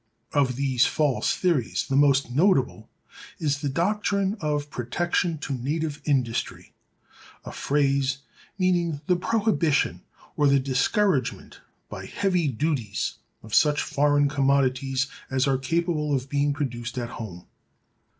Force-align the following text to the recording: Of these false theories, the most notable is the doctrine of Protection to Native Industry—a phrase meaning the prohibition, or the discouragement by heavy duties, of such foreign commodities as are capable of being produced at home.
Of 0.33 0.55
these 0.55 0.87
false 0.87 1.35
theories, 1.35 1.85
the 1.87 1.95
most 1.95 2.31
notable 2.31 2.89
is 3.37 3.61
the 3.61 3.69
doctrine 3.69 4.35
of 4.41 4.71
Protection 4.71 5.37
to 5.37 5.53
Native 5.53 6.01
Industry—a 6.05 7.51
phrase 7.51 8.17
meaning 8.57 9.01
the 9.05 9.15
prohibition, 9.15 10.01
or 10.35 10.47
the 10.47 10.59
discouragement 10.59 11.61
by 11.87 12.07
heavy 12.07 12.47
duties, 12.47 13.19
of 13.43 13.53
such 13.53 13.79
foreign 13.83 14.27
commodities 14.27 15.05
as 15.29 15.47
are 15.47 15.59
capable 15.59 16.15
of 16.15 16.29
being 16.29 16.51
produced 16.51 16.97
at 16.97 17.09
home. 17.09 17.45